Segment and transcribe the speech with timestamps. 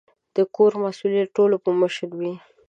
[0.35, 2.33] د کور مسؤلیت ټول په مشر وي